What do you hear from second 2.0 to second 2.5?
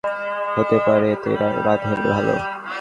ভালো।